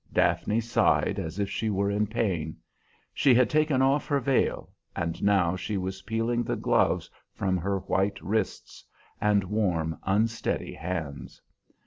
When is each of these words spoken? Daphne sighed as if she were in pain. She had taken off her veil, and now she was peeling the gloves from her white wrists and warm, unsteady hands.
Daphne 0.11 0.59
sighed 0.59 1.19
as 1.19 1.37
if 1.37 1.47
she 1.47 1.69
were 1.69 1.91
in 1.91 2.07
pain. 2.07 2.57
She 3.13 3.35
had 3.35 3.51
taken 3.51 3.83
off 3.83 4.07
her 4.07 4.19
veil, 4.19 4.71
and 4.95 5.21
now 5.21 5.55
she 5.55 5.77
was 5.77 6.01
peeling 6.01 6.41
the 6.41 6.55
gloves 6.55 7.07
from 7.35 7.55
her 7.57 7.81
white 7.81 8.19
wrists 8.19 8.83
and 9.21 9.43
warm, 9.43 9.99
unsteady 10.03 10.73
hands. 10.73 11.39